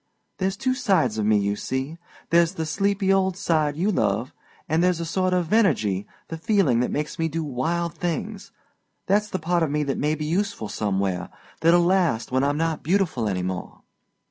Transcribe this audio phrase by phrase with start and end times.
[0.39, 1.99] There's two sides to me, you see.
[2.31, 4.33] There's the sleepy old side you love
[4.67, 8.51] an' there's a sort of energy the feeling that makes me do wild things.
[9.05, 11.29] That's the part of me that may be useful somewhere,
[11.59, 13.83] that'll last when I'm not beautiful any more."